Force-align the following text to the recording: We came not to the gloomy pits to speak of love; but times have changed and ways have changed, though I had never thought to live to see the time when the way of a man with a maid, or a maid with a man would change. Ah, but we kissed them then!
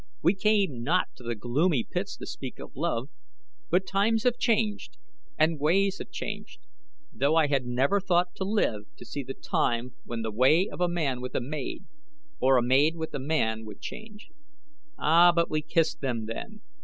We 0.23 0.33
came 0.33 0.81
not 0.81 1.09
to 1.17 1.23
the 1.23 1.35
gloomy 1.35 1.83
pits 1.83 2.17
to 2.17 2.25
speak 2.25 2.57
of 2.57 2.75
love; 2.75 3.09
but 3.69 3.85
times 3.85 4.23
have 4.23 4.39
changed 4.39 4.97
and 5.37 5.59
ways 5.59 5.99
have 5.99 6.09
changed, 6.09 6.61
though 7.13 7.35
I 7.35 7.45
had 7.45 7.65
never 7.67 7.99
thought 8.01 8.33
to 8.37 8.43
live 8.43 8.85
to 8.97 9.05
see 9.05 9.21
the 9.23 9.35
time 9.35 9.93
when 10.03 10.23
the 10.23 10.31
way 10.31 10.67
of 10.67 10.81
a 10.81 10.89
man 10.89 11.21
with 11.21 11.35
a 11.35 11.39
maid, 11.39 11.85
or 12.39 12.57
a 12.57 12.63
maid 12.63 12.95
with 12.95 13.13
a 13.13 13.19
man 13.19 13.63
would 13.65 13.79
change. 13.79 14.31
Ah, 14.97 15.31
but 15.35 15.51
we 15.51 15.61
kissed 15.61 16.01
them 16.01 16.25
then! 16.25 16.61